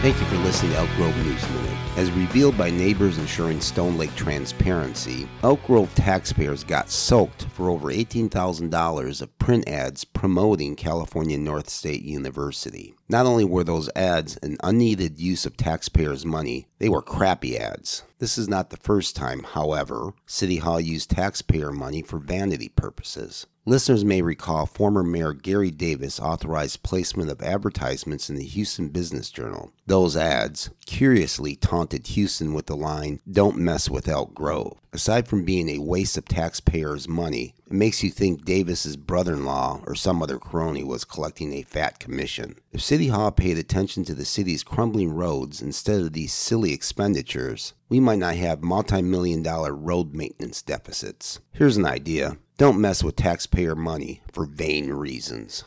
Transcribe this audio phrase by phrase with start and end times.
[0.00, 1.76] Thank you for listening to Elk Grove News Minute.
[1.96, 7.88] As revealed by neighbors ensuring Stone Lake transparency, Elk Grove taxpayers got soaked for over
[7.88, 12.94] $18,000 of print ads promoting California Northstate University.
[13.08, 18.04] Not only were those ads an unneeded use of taxpayers' money, they were crappy ads.
[18.18, 23.46] This is not the first time, however, City Hall used taxpayer money for vanity purposes.
[23.64, 29.30] Listeners may recall former Mayor Gary Davis authorized placement of advertisements in the Houston Business
[29.30, 29.72] Journal.
[29.86, 34.78] Those ads curiously taunted Houston with the line, Don't mess with Elk Grove.
[34.92, 39.94] Aside from being a waste of taxpayers' money, it makes you think Davis's brother-in-law or
[39.94, 42.56] some other crony was collecting a fat commission.
[42.72, 47.74] If City Hall paid attention to the city's crumbling roads instead of these silly expenditures,
[47.90, 51.40] we might not have multi-million dollar road maintenance deficits.
[51.52, 52.38] Here's an idea.
[52.56, 55.64] Don't mess with taxpayer money for vain reasons.